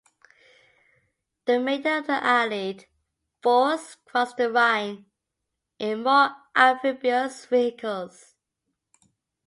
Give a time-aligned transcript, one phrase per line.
[1.45, 2.87] The remainder of the Allied
[3.43, 5.05] force crossed the Rhine
[5.77, 8.33] in more amphibious vehicles.